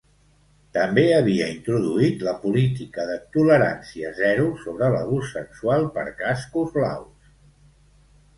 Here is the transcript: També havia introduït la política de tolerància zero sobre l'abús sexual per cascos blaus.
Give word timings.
També 0.75 1.01
havia 1.17 1.49
introduït 1.55 2.25
la 2.27 2.33
política 2.45 3.05
de 3.09 3.17
tolerància 3.35 4.15
zero 4.23 4.49
sobre 4.65 4.91
l'abús 4.97 5.29
sexual 5.37 5.87
per 5.99 6.07
cascos 6.25 6.75
blaus. 6.81 7.31